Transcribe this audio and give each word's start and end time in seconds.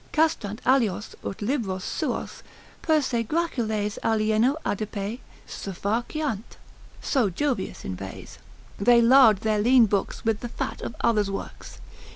Castrant 0.11 0.59
alios 0.65 1.13
ut 1.23 1.43
libros 1.43 1.83
suos 1.83 2.41
per 2.81 3.03
se 3.03 3.21
graciles 3.21 3.99
alieno 4.01 4.55
adipe 4.65 5.19
suffarciant 5.47 6.57
(so 7.03 7.29
Jovius 7.29 7.85
inveighs.) 7.85 8.39
They 8.79 8.99
lard 8.99 9.41
their 9.41 9.59
lean 9.59 9.85
books 9.85 10.25
with 10.25 10.39
the 10.39 10.49
fat 10.49 10.81
of 10.81 10.95
others' 11.03 11.29
works. 11.29 11.77